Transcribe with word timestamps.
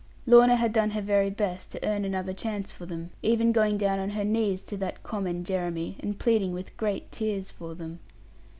Lorna 0.25 0.55
had 0.55 0.73
done 0.73 0.89
her 0.89 0.99
very 1.01 1.29
best 1.29 1.69
to 1.71 1.85
earn 1.85 2.03
another 2.05 2.33
chance 2.33 2.71
for 2.71 2.87
them; 2.87 3.11
even 3.21 3.51
going 3.51 3.77
down 3.77 3.99
on 3.99 4.09
her 4.09 4.23
knees 4.25 4.63
to 4.63 4.75
that 4.77 5.03
common 5.03 5.43
Jeremy, 5.43 5.95
and 5.99 6.17
pleading 6.17 6.53
with 6.53 6.75
great 6.75 7.11
tears 7.11 7.51
for 7.51 7.75
them. 7.75 7.99